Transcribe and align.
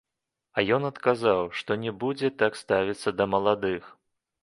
А 0.55 0.63
ён 0.77 0.87
адказаў, 0.91 1.43
што 1.61 1.79
не 1.83 1.91
будзе 2.07 2.35
так 2.43 2.61
ставіцца 2.65 3.17
да 3.23 3.33
маладых. 3.37 3.83